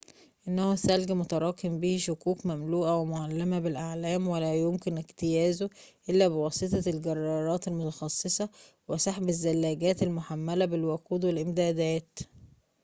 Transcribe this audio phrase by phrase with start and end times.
[0.47, 5.69] إنه ثلج متراكم به شقوق مملوءة ومُعلّمة بالأعلام ولا يمكن اجتيازه
[6.09, 8.49] إلا بواسطة الجرارات المتخصصة
[8.87, 12.19] وسحب الزلاجات المحملة بالوقود والإمدادات